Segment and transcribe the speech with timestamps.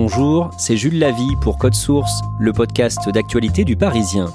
[0.00, 4.26] Bonjour, c'est Jules Lavie pour Code Source, le podcast d'actualité du Parisien.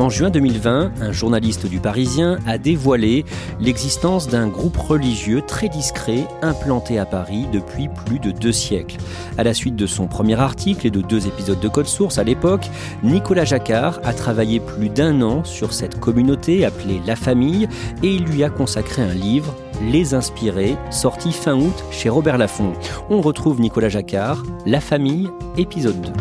[0.00, 3.24] En juin 2020, un journaliste du Parisien a dévoilé
[3.60, 8.96] l'existence d'un groupe religieux très discret implanté à Paris depuis plus de deux siècles.
[9.38, 12.24] À la suite de son premier article et de deux épisodes de Code Source à
[12.24, 12.68] l'époque,
[13.04, 17.68] Nicolas Jacquard a travaillé plus d'un an sur cette communauté appelée La Famille
[18.02, 22.72] et il lui a consacré un livre les Inspirés, sorti fin août chez Robert Laffont.
[23.10, 26.12] On retrouve Nicolas Jacquard, La Famille, épisode 2.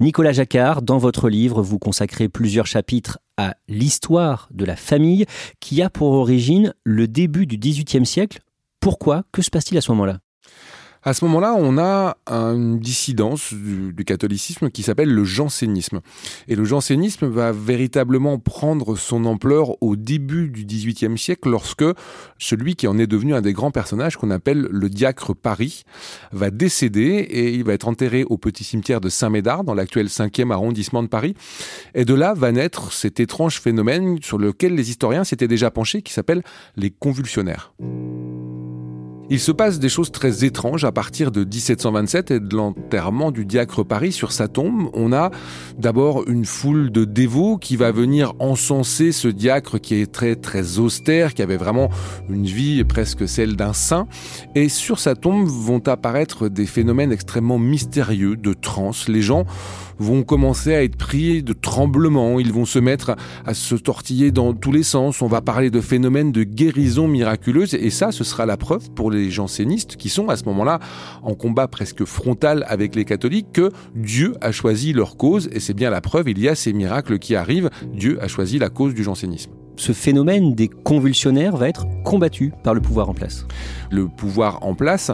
[0.00, 5.24] Nicolas Jacquard, dans votre livre, vous consacrez plusieurs chapitres à l'histoire de la famille
[5.60, 8.40] qui a pour origine le début du XVIIIe siècle.
[8.80, 9.22] Pourquoi?
[9.32, 10.18] Que se passe-t-il à ce moment-là?
[11.04, 16.00] À ce moment-là, on a une dissidence du, catholicisme qui s'appelle le jansénisme.
[16.48, 21.84] Et le jansénisme va véritablement prendre son ampleur au début du XVIIIe siècle lorsque
[22.38, 25.84] celui qui en est devenu un des grands personnages qu'on appelle le diacre Paris
[26.32, 30.52] va décéder et il va être enterré au petit cimetière de Saint-Médard dans l'actuel 5e
[30.52, 31.34] arrondissement de Paris.
[31.94, 36.02] Et de là va naître cet étrange phénomène sur lequel les historiens s'étaient déjà penchés
[36.02, 36.42] qui s'appelle
[36.76, 37.72] les convulsionnaires.
[39.30, 43.46] Il se passe des choses très étranges à partir de 1727 et de l'enterrement du
[43.46, 44.90] diacre Paris sur sa tombe.
[44.92, 45.30] On a
[45.78, 50.78] d'abord une foule de dévots qui va venir encenser ce diacre qui est très très
[50.78, 51.88] austère, qui avait vraiment
[52.28, 54.06] une vie presque celle d'un saint.
[54.54, 59.08] Et sur sa tombe vont apparaître des phénomènes extrêmement mystérieux de transe.
[59.08, 59.46] Les gens
[59.98, 64.52] vont commencer à être pris de tremblements, ils vont se mettre à se tortiller dans
[64.52, 68.46] tous les sens, on va parler de phénomènes de guérison miraculeuse et ça ce sera
[68.46, 70.80] la preuve pour les jansénistes qui sont à ce moment-là
[71.22, 75.48] en combat presque frontal avec les catholiques que Dieu a choisi leur cause.
[75.52, 78.58] Et c'est bien la preuve, il y a ces miracles qui arrivent, Dieu a choisi
[78.58, 83.14] la cause du jansénisme ce phénomène des convulsionnaires va être combattu par le pouvoir en
[83.14, 83.46] place.
[83.90, 85.10] Le pouvoir en place,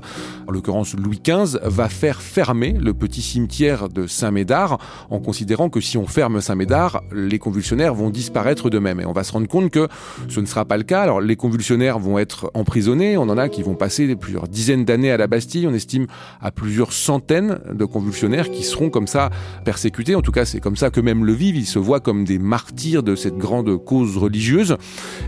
[0.46, 4.78] en l'occurrence Louis XV, va faire fermer le petit cimetière de Saint-Médard
[5.10, 9.00] en considérant que si on ferme Saint-Médard, les convulsionnaires vont disparaître d'eux-mêmes.
[9.00, 9.88] Et on va se rendre compte que
[10.28, 11.02] ce ne sera pas le cas.
[11.02, 15.10] Alors les convulsionnaires vont être emprisonnés, on en a qui vont passer plusieurs dizaines d'années
[15.10, 16.06] à la Bastille, on estime
[16.40, 19.30] à plusieurs centaines de convulsionnaires qui seront comme ça
[19.64, 20.14] persécutés.
[20.14, 22.38] En tout cas, c'est comme ça que même le vivent, ils se voient comme des
[22.38, 24.49] martyrs de cette grande cause religieuse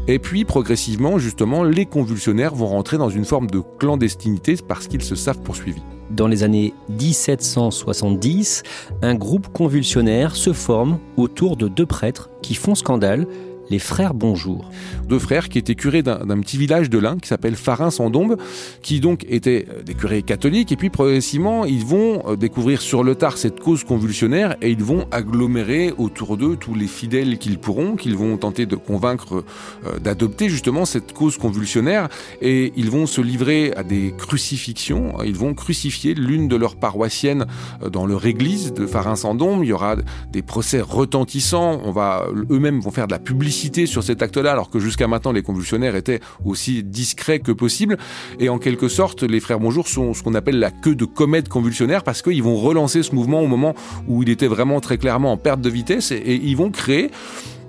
[0.09, 5.03] et puis progressivement, justement, les convulsionnaires vont rentrer dans une forme de clandestinité parce qu'ils
[5.03, 5.83] se savent poursuivis.
[6.11, 8.63] Dans les années 1770,
[9.01, 13.27] un groupe convulsionnaire se forme autour de deux prêtres qui font scandale
[13.73, 14.71] les frères Bonjour.
[15.09, 18.37] Deux frères qui étaient curés d'un petit village de l'Ain qui s'appelle Farin-sans-Dombe,
[18.83, 23.03] qui donc étaient euh, des curés catholiques, et puis progressivement, ils vont euh, découvrir sur
[23.03, 27.59] le tard cette cause convulsionnaire et ils vont agglomérer autour d'eux tous les fidèles qu'ils
[27.59, 29.43] pourront, qu'ils vont tenter de convaincre
[29.87, 32.11] euh, d'adopter justement cette cause convulsionnaire,
[32.43, 37.47] et ils vont se livrer à des crucifixions, ils vont crucifier l'une de leurs paroissiennes
[37.91, 39.97] dans leur église de Farin-sans-Dombe, il y aura
[40.31, 44.71] des procès retentissants, on va eux-mêmes vont faire de la publicité sur cet acte-là, alors
[44.71, 47.97] que jusqu'à maintenant les convulsionnaires étaient aussi discrets que possible.
[48.41, 51.49] Et en quelque sorte, les frères Bonjour sont ce qu'on appelle la queue de comète
[51.49, 53.75] convulsionnaire parce qu'ils vont relancer ce mouvement au moment
[54.09, 57.11] où il était vraiment très clairement en perte de vitesse et, ils vont créer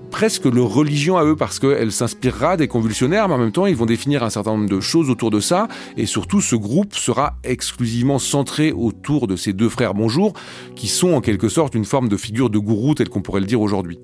[0.10, 3.76] presque leur religion à eux parce qu'elle s'inspirera des convulsionnaires, mais en même temps, ils
[3.76, 5.68] vont définir un certain nombre de choses autour de ça.
[5.98, 10.34] Et surtout, ce groupe sera exclusivement centré autour de ces deux frères Bonjour,
[10.76, 13.48] qui sont en quelque sorte une forme de figure de gourou, tel qu'on pourrait le
[13.48, 14.00] dire aujourd'hui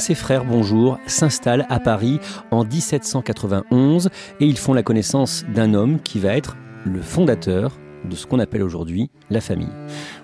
[0.00, 2.20] ses frères Bonjour s'installent à Paris
[2.50, 4.08] en 1791
[4.40, 6.56] et ils font la connaissance d'un homme qui va être
[6.86, 9.68] le fondateur de ce qu'on appelle aujourd'hui la famille.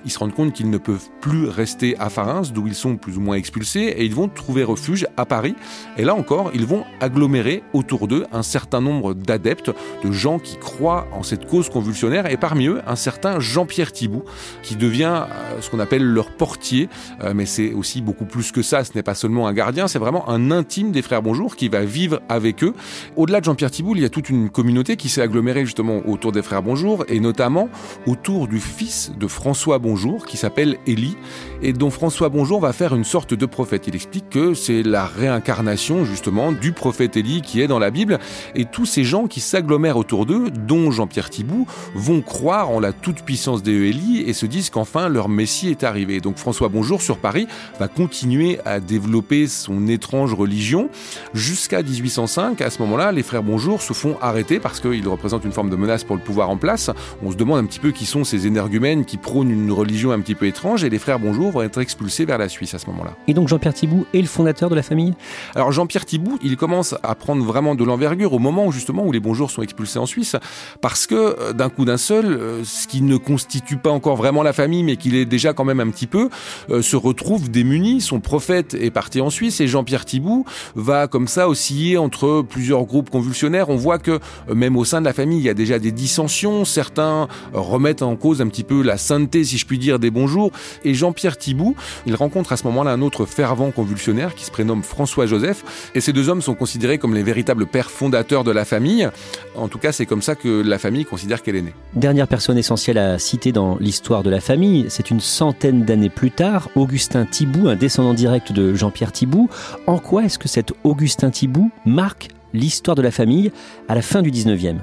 [0.04, 3.16] Ils se rendent compte qu'ils ne peuvent plus rester à Pharynce, d'où ils sont plus
[3.16, 5.54] ou moins expulsés, et ils vont trouver refuge à Paris.
[5.96, 9.72] Et là encore, ils vont agglomérer autour d'eux un certain nombre d'adeptes,
[10.04, 14.24] de gens qui croient en cette cause convulsionnaire, et parmi eux, un certain Jean-Pierre Thibault,
[14.62, 16.88] qui devient euh, ce qu'on appelle leur portier,
[17.22, 19.98] euh, mais c'est aussi beaucoup plus que ça, ce n'est pas seulement un gardien, c'est
[19.98, 22.74] vraiment un intime des frères Bonjour qui va vivre avec eux.
[23.16, 26.32] Au-delà de Jean-Pierre Thibault, il y a toute une communauté qui s'est agglomérée justement autour
[26.32, 27.68] des frères Bonjour, et notamment
[28.06, 31.16] autour du fils de François Bonjour, qui s'appelle Élie,
[31.62, 33.86] et dont François Bonjour va faire une sorte de prophète.
[33.86, 38.18] Il explique que c'est la réincarnation justement du prophète Élie qui est dans la Bible,
[38.54, 42.92] et tous ces gens qui s'agglomèrent autour d'eux, dont Jean-Pierre Thibault, vont croire en la
[42.92, 46.20] toute-puissance des Élie et se disent qu'enfin leur Messie est arrivé.
[46.20, 47.46] Donc François Bonjour sur Paris
[47.78, 50.88] va continuer à développer son étrange religion
[51.34, 52.60] jusqu'à 1805.
[52.60, 55.76] À ce moment-là, les frères Bonjour se font arrêter parce qu'ils représentent une forme de
[55.76, 56.90] menace pour le pouvoir en place.
[57.22, 60.20] On se demande un petit peu qui sont ces énergumènes qui prônent une religion un
[60.20, 62.87] petit peu étrange et les frères Bonjour vont être expulsés vers la Suisse à ce
[62.87, 63.16] moment-là.
[63.28, 65.14] Et donc Jean-Pierre Thibault est le fondateur de la famille?
[65.54, 69.12] Alors Jean-Pierre Thibault, il commence à prendre vraiment de l'envergure au moment où justement où
[69.12, 70.37] les Bonjour sont expulsés en Suisse
[70.81, 74.43] parce que euh, d'un coup d'un seul, euh, ce qui ne constitue pas encore vraiment
[74.43, 76.28] la famille mais qu'il est déjà quand même un petit peu,
[76.70, 78.00] euh, se retrouve démuni.
[78.00, 80.44] Son prophète est parti en Suisse et Jean-Pierre Thibault
[80.75, 83.69] va comme ça osciller entre plusieurs groupes convulsionnaires.
[83.69, 84.20] On voit que
[84.52, 86.64] même au sein de la famille, il y a déjà des dissensions.
[86.64, 90.50] Certains remettent en cause un petit peu la sainteté, si je puis dire, des bonjours.
[90.84, 91.74] Et Jean-Pierre Thibault,
[92.06, 95.90] il rencontre à ce moment-là un autre fervent convulsionnaire qui se prénomme François Joseph.
[95.94, 99.08] Et ces deux hommes sont considérés comme les véritables pères fondateurs de la famille.
[99.54, 101.74] En tout cas, c'est comme ça que la famille considère qu'elle est née.
[101.94, 106.30] Dernière personne essentielle à citer dans l'histoire de la famille, c'est une centaine d'années plus
[106.30, 109.48] tard, Augustin Thibault, un descendant direct de Jean-Pierre Thibault.
[109.86, 113.52] En quoi est-ce que cet Augustin Thibault marque l'histoire de la famille
[113.88, 114.78] à la fin du 19e.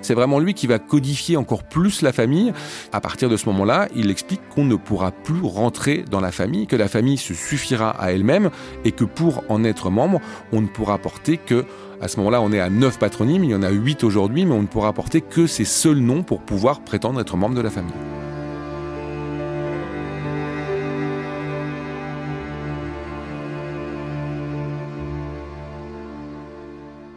[0.00, 2.52] C'est vraiment lui qui va codifier encore plus la famille.
[2.92, 6.66] À partir de ce moment-là, il explique qu'on ne pourra plus rentrer dans la famille,
[6.66, 8.50] que la famille se suffira à elle-même
[8.84, 10.20] et que pour en être membre,
[10.52, 11.64] on ne pourra porter que
[12.00, 14.54] à ce moment-là, on est à 9 patronymes, il y en a 8 aujourd'hui, mais
[14.54, 17.70] on ne pourra porter que ces seuls noms pour pouvoir prétendre être membre de la
[17.70, 17.92] famille.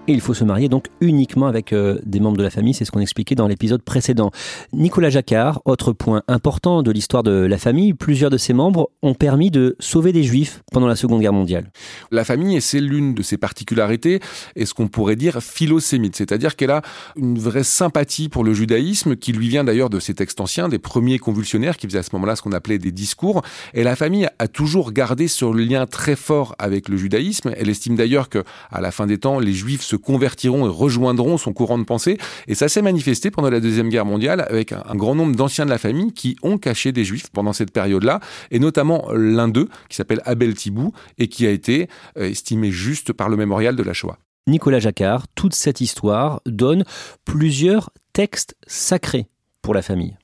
[0.08, 2.86] Et il faut se marier donc uniquement avec euh, des membres de la famille, c'est
[2.86, 4.30] ce qu'on expliquait dans l'épisode précédent.
[4.72, 9.16] Nicolas Jacquard, autre point important de l'histoire de la famille, plusieurs de ses membres ont
[9.16, 11.72] permis de sauver des juifs pendant la Seconde Guerre mondiale.
[12.12, 14.20] La famille, c'est l'une de ses particularités,
[14.56, 16.84] et ce qu'on pourrait dire philosémite, c'est-à-dire qu'elle a
[17.16, 20.78] une vraie sympathie pour le judaïsme, qui lui vient d'ailleurs de ses textes anciens, des
[20.78, 23.42] premiers convulsionnaires qui faisaient à ce moment-là ce qu'on appelait des discours,
[23.74, 27.54] et la famille a toujours gardé ce lien très fort avec le judaïsme.
[27.58, 31.38] Elle estime d'ailleurs que, à la fin des temps, les juifs se convertiront et rejoindront
[31.38, 32.18] son courant de pensée.
[32.48, 35.70] Et ça s'est manifesté pendant la Deuxième Guerre mondiale avec un, grand nombre d'anciens de
[35.70, 38.20] la famille qui ont caché des juifs pendant cette période-là,
[38.52, 41.88] et notamment l'un d'eux, qui s'appelle Abel Thibou, et qui a été
[42.18, 44.18] euh, estimé juste par le mémorial de la Shoah.
[44.48, 46.84] Nicolas Jacquard, toute cette histoire donne
[47.26, 49.28] plusieurs textes sacrés
[49.62, 50.16] pour la famille.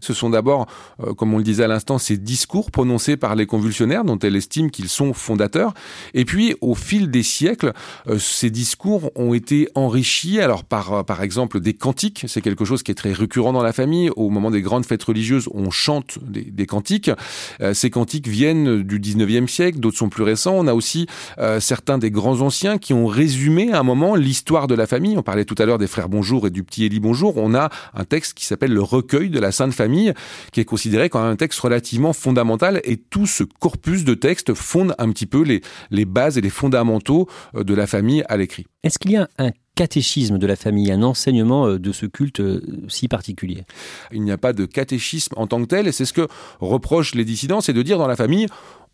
[0.00, 0.66] Ce sont d'abord,
[1.02, 4.36] euh, comme on le disait à l'instant, ces discours prononcés par les convulsionnaires dont elle
[4.36, 5.74] estime qu'ils sont fondateurs.
[6.14, 7.72] Et puis, au fil des siècles,
[8.08, 12.64] euh, ces discours ont été enrichis, alors par, euh, par exemple des cantiques, c'est quelque
[12.64, 14.10] chose qui est très récurrent dans la famille.
[14.16, 17.10] Au moment des grandes fêtes religieuses, on chante des, cantiques.
[17.72, 20.54] ces cantiques viennent du 19e siècle, d'autres sont plus récents.
[20.54, 21.06] On a aussi
[21.58, 25.16] certains des grands anciens qui ont résumé à un moment l'histoire de la famille.
[25.16, 27.36] On parlait tout à l'heure des frères Bonjour et du petit Élie Bonjour.
[27.36, 30.14] On a un texte qui s'appelle le recueil de la Sainte Famille,
[30.52, 32.80] qui est considéré comme un texte relativement fondamental.
[32.84, 36.48] Et tout ce corpus de textes fonde un petit peu les, les bases et les
[36.48, 38.64] fondamentaux euh, de la famille à l'écrit.
[38.84, 42.40] Est-ce qu'il y a un catéchisme de la famille, un enseignement euh, de ce culte
[42.40, 43.64] euh, si particulier?
[44.12, 46.26] Il n'y a pas de catéchisme en tant que tel, et c'est ce que
[46.60, 48.46] reprochent les dissidents, c'est de dire dans la famille,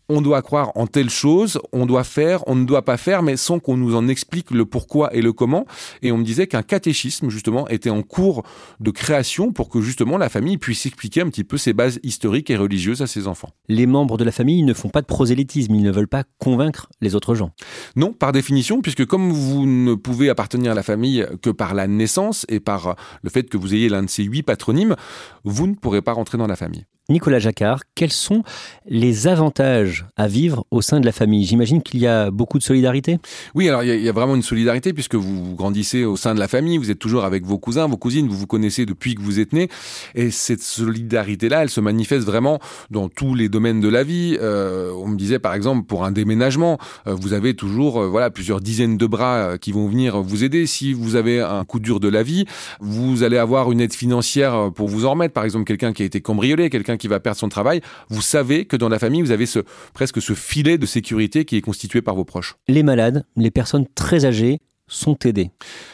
[0.09, 3.37] on doit croire en telle chose, on doit faire, on ne doit pas faire, mais
[3.37, 5.65] sans qu'on nous en explique le pourquoi et le comment.
[6.01, 8.43] Et on me disait qu'un catéchisme, justement, était en cours
[8.79, 12.49] de création pour que, justement, la famille puisse expliquer un petit peu ses bases historiques
[12.49, 13.49] et religieuses à ses enfants.
[13.67, 16.89] Les membres de la famille ne font pas de prosélytisme, ils ne veulent pas convaincre
[17.01, 17.51] les autres gens.
[17.95, 21.87] Non, par définition, puisque comme vous ne pouvez appartenir à la famille que par la
[21.87, 24.95] naissance et par le fait que vous ayez l'un de ces huit patronymes,
[25.43, 26.85] vous ne pourrez pas rentrer dans la famille.
[27.09, 28.43] Nicolas Jacquard, quels sont
[28.85, 31.45] les avantages à vivre au sein de la famille?
[31.45, 33.17] J'imagine qu'il y a beaucoup de solidarité?
[33.55, 36.49] Oui, alors il y, a vraiment une solidarité puisque vous grandissez au sein de la
[36.49, 39.39] famille, vous êtes toujours avec vos cousins, vos cousines, vous vous connaissez depuis que vous
[39.39, 39.69] êtes né.
[40.15, 42.59] Et cette solidarité-là, elle se manifeste vraiment
[42.91, 44.37] dans tous les domaines de la vie.
[44.41, 48.31] Euh, on me disait par exemple pour un déménagement, euh, vous avez toujours euh, voilà
[48.31, 50.67] plusieurs dizaines de bras qui vont venir vous aider.
[50.67, 52.43] Si vous avez un coup dur de la vie,
[52.81, 55.33] vous allez avoir une aide financière pour vous en remettre.
[55.33, 58.65] Par exemple, quelqu'un qui a été cambriolé, quelqu'un qui va perdre son travail, vous savez
[58.65, 59.45] que dans la famille, vous avez
[59.93, 62.55] presque ce filet de sécurité qui est constitué par vos proches.
[62.67, 65.51] Les malades, les personnes très âgées, sont aidés.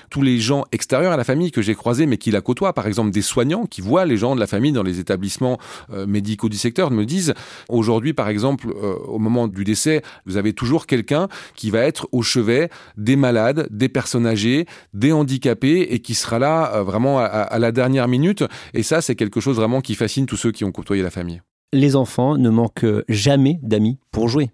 [0.09, 2.88] Tous les gens extérieurs à la famille que j'ai croisés mais qui la côtoient, par
[2.88, 5.57] exemple des soignants qui voient les gens de la famille dans les établissements
[5.91, 7.33] euh, médicaux du secteur, me disent
[7.69, 12.07] aujourd'hui par exemple euh, au moment du décès, vous avez toujours quelqu'un qui va être
[12.12, 17.19] au chevet des malades, des personnes âgées, des handicapés et qui sera là euh, vraiment
[17.19, 20.51] à, à la dernière minute et ça c'est quelque chose vraiment qui fascine tous ceux
[20.51, 21.41] qui ont côtoyé la famille.
[21.73, 24.51] Les enfants ne manquent jamais d'amis pour jouer.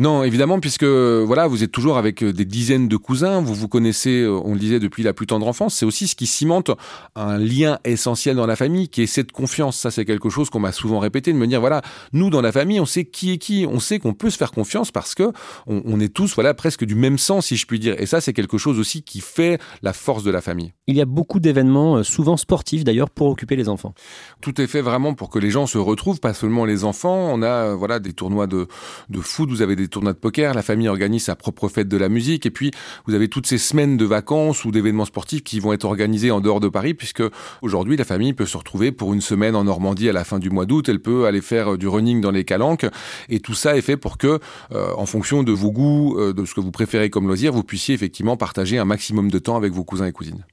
[0.00, 3.68] Non, évidemment, puisque voilà, vous êtes toujours avec euh, des dizaines de cousins, vous vous
[3.68, 5.74] connaissez, euh, on le disait, depuis la plus tendre enfance.
[5.74, 6.70] C'est aussi ce qui cimente
[7.16, 9.76] un lien essentiel dans la famille, qui est cette confiance.
[9.76, 11.82] Ça, c'est quelque chose qu'on m'a souvent répété, de me dire, voilà,
[12.14, 14.52] nous, dans la famille, on sait qui est qui, on sait qu'on peut se faire
[14.52, 15.32] confiance parce que
[15.66, 17.94] on, est tous, voilà, presque du même sang, si je puis dire.
[17.98, 20.72] Et ça, c'est quelque chose aussi qui fait la force de la famille.
[20.90, 23.94] Il y a beaucoup d'événements, euh, souvent sportifs d'ailleurs, pour occuper les enfants.
[24.40, 27.30] Tout est fait vraiment pour que les gens se retrouvent, pas seulement les enfants.
[27.32, 28.66] On a, voilà, des tournois de,
[29.08, 31.96] de foot, vous avez des tournois de poker, la famille organise sa propre fête de
[31.96, 32.72] la musique, et puis
[33.06, 36.40] vous avez toutes ces semaines de vacances ou d'événements sportifs qui vont être organisés en
[36.40, 37.22] dehors de Paris, puisque
[37.62, 40.50] aujourd'hui la famille peut se retrouver pour une semaine en Normandie à la fin du
[40.50, 42.86] mois d'août, elle peut aller faire du running dans les calanques,
[43.28, 44.40] et tout ça est fait pour que,
[44.72, 47.62] euh, en fonction de vos goûts, euh, de ce que vous préférez comme loisir, vous
[47.62, 50.44] puissiez effectivement partager un maximum de temps avec vos cousins et cousines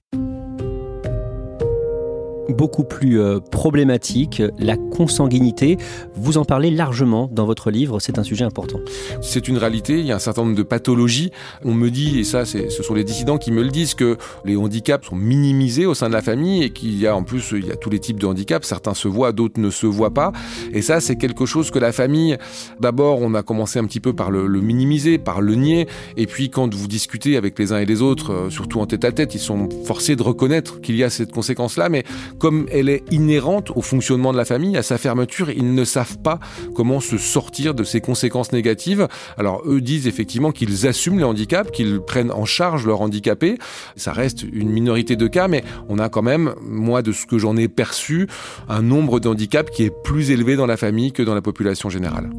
[2.49, 5.77] beaucoup plus euh, problématique, la consanguinité.
[6.15, 8.79] Vous en parlez largement dans votre livre, c'est un sujet important.
[9.21, 11.31] C'est une réalité, il y a un certain nombre de pathologies.
[11.63, 14.55] On me dit, et ça ce sont les dissidents qui me le disent, que les
[14.55, 17.65] handicaps sont minimisés au sein de la famille et qu'il y a en plus il
[17.65, 20.31] y a tous les types de handicaps, certains se voient, d'autres ne se voient pas.
[20.73, 22.37] Et ça c'est quelque chose que la famille,
[22.79, 26.49] d'abord on a commencé un petit peu par le, minimiser, par le nier, et puis
[26.49, 29.35] quand vous discutez avec les uns et les autres, euh, surtout en tête à tête,
[29.35, 32.03] ils sont forcés de reconnaître qu'il y a cette conséquence-là, mais
[32.39, 36.17] comme elle est inhérente au fonctionnement de la famille, à sa fermeture, ils ne savent
[36.19, 36.39] pas
[36.75, 39.07] comment se sortir de ces conséquences négatives.
[39.37, 43.57] Alors eux disent effectivement qu'ils assument les handicaps, qu'ils prennent en charge leurs handicapés.
[43.95, 47.37] Ça reste une minorité de cas, mais on a quand même, moi de ce que
[47.37, 48.27] j'en ai perçu,
[48.69, 51.89] un nombre de handicaps qui est plus élevé dans la famille que dans la population
[51.89, 52.29] générale.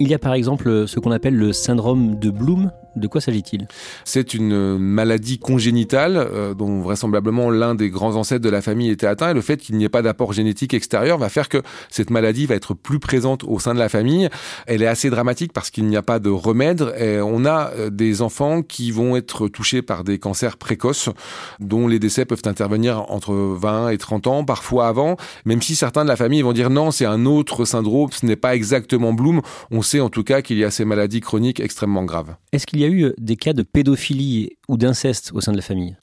[0.00, 3.66] Il y a par exemple ce qu'on appelle le syndrome de Bloom, de quoi s'agit-il?
[4.04, 9.06] C'est une maladie congénitale euh, dont vraisemblablement l'un des grands ancêtres de la famille était
[9.06, 12.10] atteint et le fait qu'il n'y ait pas d'apport génétique extérieur va faire que cette
[12.10, 14.28] maladie va être plus présente au sein de la famille.
[14.66, 17.90] Elle est assez dramatique parce qu'il n'y a pas de remède et on a euh,
[17.90, 21.10] des enfants qui vont être touchés par des cancers précoces
[21.60, 26.04] dont les décès peuvent intervenir entre 20 et 30 ans, parfois avant, même si certains
[26.04, 29.42] de la famille vont dire non, c'est un autre syndrome, ce n'est pas exactement Bloom,
[29.70, 32.36] on sait en tout cas qu'il y a ces maladies chroniques extrêmement graves.
[32.52, 35.56] Est-ce qu'il y a eu euh, des cas de pédophilie ou d'inceste au sein de
[35.56, 35.96] la famille?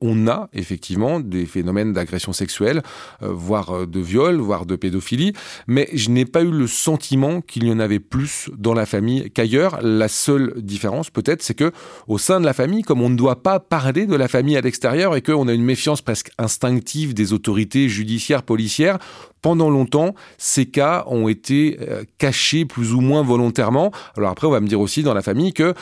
[0.00, 2.82] On a effectivement des phénomènes d'agression sexuelle,
[3.22, 5.32] euh, voire euh, de viol, voire de pédophilie,
[5.66, 9.30] mais je n'ai pas eu le sentiment qu'il y en avait plus dans la famille
[9.30, 9.78] qu'ailleurs.
[9.82, 11.72] La seule différence, peut-être, c'est que
[12.08, 14.60] au sein de la famille, comme on ne doit pas parler de la famille à
[14.60, 18.98] l'extérieur et qu'on a une méfiance presque instinctive des autorités judiciaires, policières,
[19.42, 23.92] pendant longtemps, ces cas ont été euh, cachés plus ou moins volontairement.
[24.16, 25.74] Alors après, on va me dire aussi dans la famille que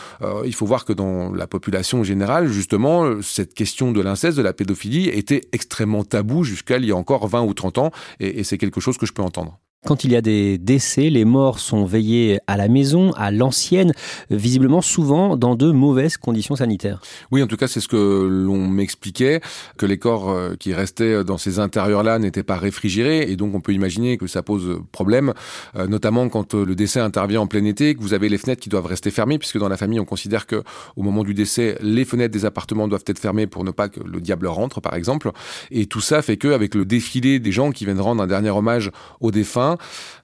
[0.44, 4.52] il faut voir que dans la population générale, justement, cette question de l'inceste, de la
[4.52, 8.58] pédophilie était extrêmement tabou jusqu'à il y a encore 20 ou 30 ans, et c'est
[8.58, 9.58] quelque chose que je peux entendre.
[9.86, 13.92] Quand il y a des décès, les morts sont veillés à la maison, à l'ancienne,
[14.30, 17.02] visiblement souvent dans de mauvaises conditions sanitaires.
[17.30, 19.42] Oui, en tout cas, c'est ce que l'on m'expliquait,
[19.76, 23.60] que les corps euh, qui restaient dans ces intérieurs-là n'étaient pas réfrigérés, et donc on
[23.60, 25.34] peut imaginer que ça pose problème,
[25.76, 28.62] euh, notamment quand euh, le décès intervient en plein été, que vous avez les fenêtres
[28.62, 30.62] qui doivent rester fermées, puisque dans la famille, on considère que
[30.96, 34.00] au moment du décès, les fenêtres des appartements doivent être fermées pour ne pas que
[34.00, 35.30] le diable rentre, par exemple.
[35.70, 38.48] Et tout ça fait que, avec le défilé des gens qui viennent rendre un dernier
[38.48, 39.73] hommage aux défunts,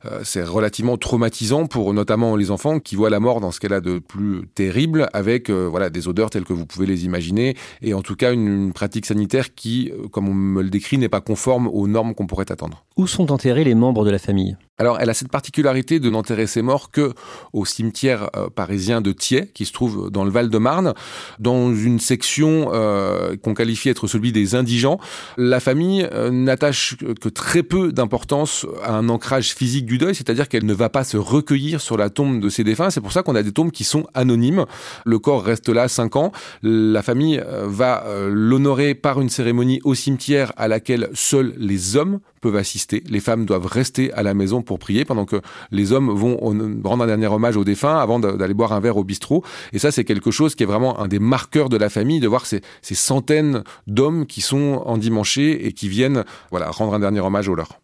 [0.05, 3.73] euh, c'est relativement traumatisant pour notamment les enfants qui voient la mort dans ce qu'elle
[3.73, 7.57] a de plus terrible, avec euh, voilà des odeurs telles que vous pouvez les imaginer,
[7.83, 11.09] et en tout cas une, pratique sanitaire qui, euh, comme on me le décrit, n'est
[11.09, 12.85] pas conforme aux normes qu'on pourrait attendre.
[12.97, 14.57] Où sont enterrés les membres de la famille?
[14.81, 17.13] Alors, elle a cette particularité de n'enterrer ses morts que
[17.53, 20.95] au cimetière euh, parisien de Thiers, qui se trouve dans le Val-de-Marne,
[21.39, 24.99] dans une section euh, qu'on qualifie être celui des indigents.
[25.37, 30.49] La famille euh, n'attache que très peu d'importance à un ancrage physique du deuil, c'est-à-dire
[30.49, 32.89] qu'elle ne va pas se recueillir sur la tombe de ses défunts.
[32.89, 34.65] C'est pour ça qu'on a des tombes qui sont anonymes.
[35.05, 36.33] Le corps reste là cinq ans.
[36.63, 42.57] La famille va l'honorer par une cérémonie au cimetière à laquelle seuls les hommes peuvent
[42.57, 43.05] assister.
[43.09, 46.37] Les femmes doivent rester à la maison prier pendant que les hommes vont
[46.85, 49.43] rendre un dernier hommage aux défunts avant d'aller boire un verre au bistrot.
[49.73, 52.29] Et ça, c'est quelque chose qui est vraiment un des marqueurs de la famille, de
[52.29, 57.21] voir ces, ces centaines d'hommes qui sont endimanchés et qui viennent voilà, rendre un dernier
[57.21, 57.81] hommage aux leurs.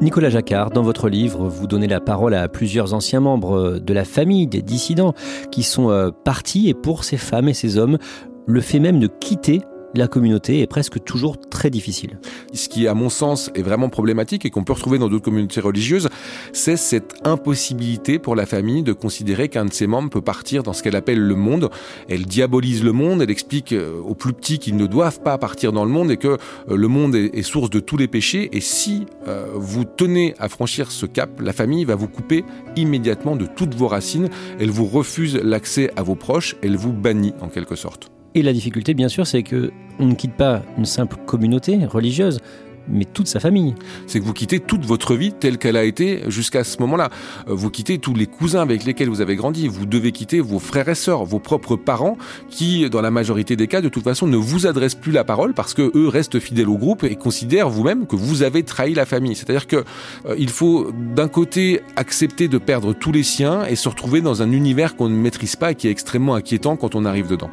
[0.00, 4.04] Nicolas Jacquard, dans votre livre, vous donnez la parole à plusieurs anciens membres de la
[4.04, 5.14] famille des dissidents
[5.52, 7.98] qui sont euh, partis et pour ces femmes et ces hommes,
[8.46, 9.62] le fait même de quitter
[9.94, 12.18] la communauté est presque toujours très difficile.
[12.52, 15.60] Ce qui, à mon sens, est vraiment problématique et qu'on peut retrouver dans d'autres communautés
[15.60, 16.08] religieuses,
[16.52, 20.72] c'est cette impossibilité pour la famille de considérer qu'un de ses membres peut partir dans
[20.72, 21.70] ce qu'elle appelle le monde.
[22.08, 25.72] Elle diabolise le monde, elle explique euh, aux plus petits qu'ils ne doivent pas partir
[25.72, 28.48] dans le monde et que euh, le monde est, source de tous les péchés.
[28.52, 32.44] Et si euh, vous tenez à franchir ce cap, la famille va vous couper
[32.76, 34.28] immédiatement de toutes vos racines.
[34.58, 38.13] Elle vous refuse l'accès à vos proches, elle vous bannit en quelque sorte.
[38.34, 42.40] Et la difficulté, bien sûr, c'est que on ne quitte pas une simple communauté religieuse,
[42.88, 43.74] mais toute sa famille.
[44.06, 47.10] C'est que vous quittez toute votre vie telle qu'elle a été jusqu'à ce moment-là.
[47.48, 49.68] Euh, vous quittez tous les cousins avec lesquels vous avez grandi.
[49.68, 52.18] Vous devez quitter vos frères et sœurs, vos propres parents,
[52.50, 55.54] qui, dans la majorité des cas, de toute façon, ne vous adressent plus la parole
[55.54, 59.06] parce que eux restent fidèles au groupe et considèrent vous-même que vous avez trahi la
[59.06, 59.36] famille.
[59.36, 59.84] C'est-à-dire que
[60.26, 64.42] euh, il faut d'un côté accepter de perdre tous les siens et se retrouver dans
[64.42, 67.50] un univers qu'on ne maîtrise pas et qui est extrêmement inquiétant quand on arrive dedans.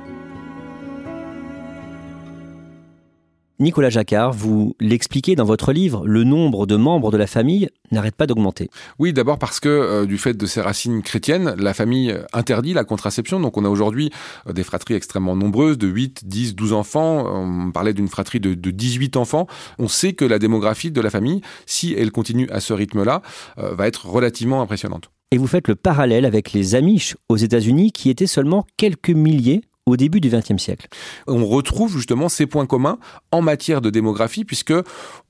[3.61, 8.15] Nicolas Jacquard, vous l'expliquez dans votre livre, le nombre de membres de la famille n'arrête
[8.15, 8.71] pas d'augmenter.
[8.97, 12.83] Oui, d'abord parce que euh, du fait de ses racines chrétiennes, la famille interdit la
[12.83, 13.39] contraception.
[13.39, 14.09] Donc on a aujourd'hui
[14.47, 17.23] euh, des fratries extrêmement nombreuses, de 8, 10, 12 enfants.
[17.27, 19.45] On parlait d'une fratrie de, de, 18 enfants.
[19.77, 23.21] On sait que la démographie de la famille, si elle continue à ce rythme-là,
[23.59, 25.11] euh, va être relativement impressionnante.
[25.29, 29.61] Et vous faites le parallèle avec les Amish aux États-Unis qui étaient seulement quelques milliers
[29.91, 30.88] au début du XXe siècle.
[31.27, 32.98] On retrouve justement ces points communs
[33.31, 34.74] en matière de démographie, puisque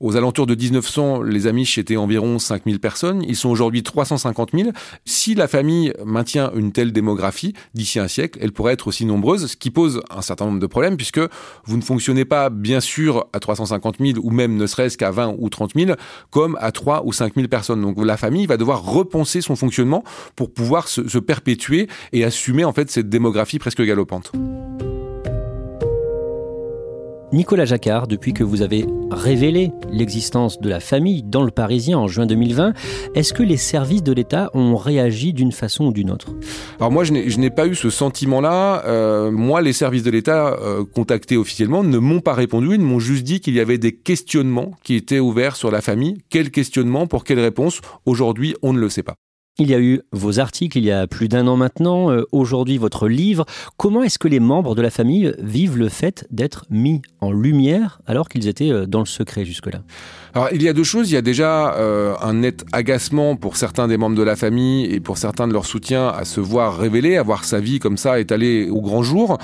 [0.00, 4.70] aux alentours de 1900, les Amish étaient environ 5000 personnes, ils sont aujourd'hui 350 000.
[5.04, 9.46] Si la famille maintient une telle démographie, d'ici un siècle, elle pourrait être aussi nombreuse,
[9.46, 11.20] ce qui pose un certain nombre de problèmes, puisque
[11.64, 15.34] vous ne fonctionnez pas, bien sûr, à 350 000, ou même ne serait-ce qu'à 20
[15.38, 15.92] ou 30 000,
[16.30, 17.82] comme à 3 ou 5 000 personnes.
[17.82, 20.04] Donc la famille va devoir repenser son fonctionnement
[20.36, 24.32] pour pouvoir se, se perpétuer et assumer en fait cette démographie presque galopante.
[27.32, 32.06] Nicolas Jacquard, depuis que vous avez révélé l'existence de la famille dans le Parisien en
[32.06, 32.74] juin 2020,
[33.14, 36.28] est-ce que les services de l'État ont réagi d'une façon ou d'une autre?
[36.78, 38.84] Alors moi, je n'ai pas eu ce sentiment-là.
[38.84, 42.74] Euh, moi, les services de l'État euh, contactés officiellement ne m'ont pas répondu.
[42.74, 46.18] Ils m'ont juste dit qu'il y avait des questionnements qui étaient ouverts sur la famille.
[46.28, 47.06] Quels questionnements?
[47.06, 47.80] Pour quelles réponses?
[48.04, 49.14] Aujourd'hui, on ne le sait pas.
[49.58, 52.78] Il y a eu vos articles il y a plus d'un an maintenant, euh, aujourd'hui
[52.78, 53.44] votre livre.
[53.76, 58.00] Comment est-ce que les membres de la famille vivent le fait d'être mis en lumière
[58.06, 59.82] alors qu'ils étaient euh, dans le secret jusque-là?
[60.32, 61.10] Alors il y a deux choses.
[61.10, 64.86] Il y a déjà euh, un net agacement pour certains des membres de la famille
[64.86, 67.98] et pour certains de leurs soutiens à se voir révéler, à voir sa vie comme
[67.98, 69.36] ça étalée au grand jour.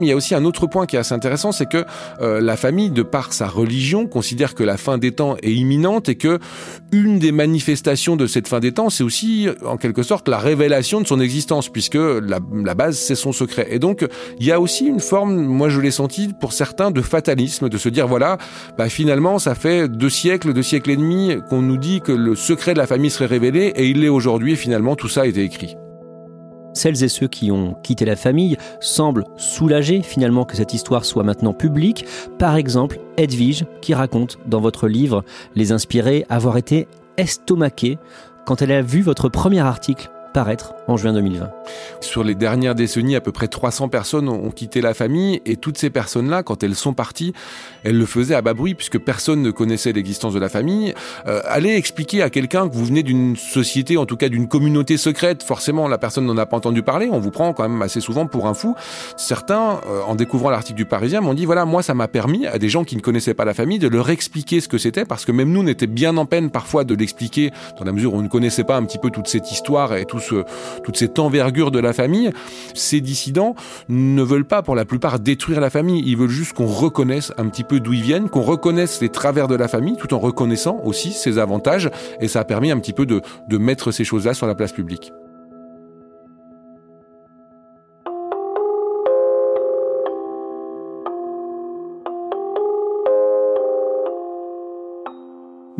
[0.00, 1.84] Il y a aussi un autre point qui est assez intéressant, c'est que
[2.20, 6.16] la famille, de par sa religion, considère que la fin des temps est imminente et
[6.16, 6.40] que
[6.90, 11.00] une des manifestations de cette fin des temps, c'est aussi en quelque sorte la révélation
[11.00, 12.40] de son existence, puisque la,
[12.74, 13.68] base, c'est son secret.
[13.70, 14.06] Et donc,
[14.38, 17.78] il y a aussi une forme, moi je l'ai senti pour certains, de fatalisme, de
[17.78, 18.38] se dire, voilà,
[18.78, 22.34] bah, finalement, ça fait deux siècles, deux siècles et demi qu'on nous dit que le
[22.34, 25.42] secret de la famille serait révélé, et il l'est aujourd'hui, finalement, tout ça a été
[25.42, 25.76] écrit.
[26.74, 31.22] Celles et ceux qui ont quitté la famille semblent soulagés finalement que cette histoire soit
[31.22, 32.06] maintenant publique.
[32.38, 35.22] Par exemple, Edwige, qui raconte dans votre livre
[35.54, 36.88] Les Inspirés avoir été
[37.18, 37.98] estomaquée
[38.44, 41.50] quand elle a vu votre premier article paraître en juin 2020.
[42.00, 45.78] Sur les dernières décennies, à peu près 300 personnes ont quitté la famille et toutes
[45.78, 47.32] ces personnes-là, quand elles sont parties,
[47.84, 50.94] elles le faisaient à bas bruit puisque personne ne connaissait l'existence de la famille.
[51.26, 54.96] Euh, allez expliquer à quelqu'un que vous venez d'une société, en tout cas d'une communauté
[54.96, 58.00] secrète, forcément la personne n'en a pas entendu parler, on vous prend quand même assez
[58.00, 58.74] souvent pour un fou.
[59.16, 62.58] Certains, euh, en découvrant l'article du Parisien, m'ont dit voilà, moi ça m'a permis à
[62.58, 65.24] des gens qui ne connaissaient pas la famille de leur expliquer ce que c'était parce
[65.24, 68.18] que même nous on était bien en peine parfois de l'expliquer dans la mesure où
[68.18, 70.44] on ne connaissait pas un petit peu toute cette histoire et tout ce,
[70.82, 72.30] toute cette envergure de la famille,
[72.74, 73.54] ces dissidents
[73.88, 77.48] ne veulent pas pour la plupart détruire la famille, ils veulent juste qu'on reconnaisse un
[77.48, 80.80] petit peu d'où ils viennent, qu'on reconnaisse les travers de la famille tout en reconnaissant
[80.84, 84.34] aussi ses avantages et ça a permis un petit peu de, de mettre ces choses-là
[84.34, 85.12] sur la place publique.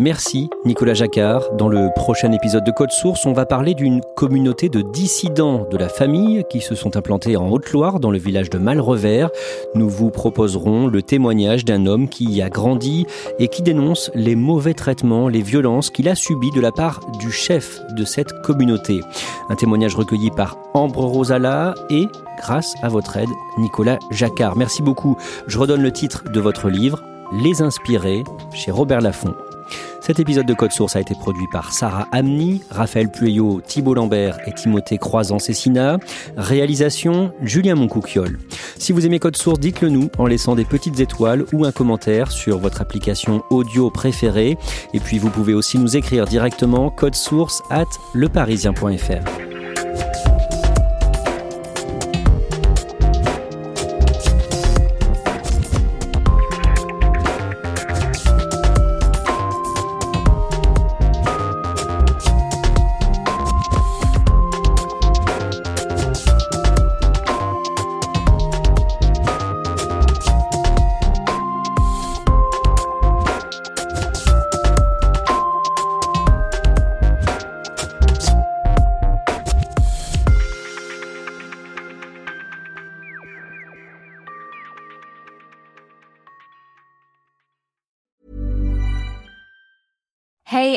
[0.03, 1.55] Merci Nicolas Jacquard.
[1.55, 5.77] Dans le prochain épisode de Code Source, on va parler d'une communauté de dissidents de
[5.77, 9.31] la famille qui se sont implantés en Haute-Loire dans le village de Malrevers.
[9.77, 13.07] Nous vous proposerons le témoignage d'un homme qui y a grandi
[13.39, 17.31] et qui dénonce les mauvais traitements, les violences qu'il a subies de la part du
[17.31, 19.03] chef de cette communauté.
[19.51, 24.57] Un témoignage recueilli par Ambre Rosala et, grâce à votre aide, Nicolas Jacquard.
[24.57, 25.17] Merci beaucoup.
[25.47, 27.05] Je redonne le titre de votre livre,
[27.41, 29.37] Les Inspirés, chez Robert Laffont.
[30.03, 34.37] Cet épisode de Code Source a été produit par Sarah Amni, Raphaël Pueyo, Thibault Lambert
[34.49, 35.99] et Timothée Croisant-Cessina.
[36.37, 38.41] Réalisation, Julien Moncouquiol.
[38.79, 42.33] Si vous aimez Code Source, dites-le nous en laissant des petites étoiles ou un commentaire
[42.33, 44.59] sur votre application audio préférée.
[44.93, 49.52] Et puis vous pouvez aussi nous écrire directement code source at leparisien.fr.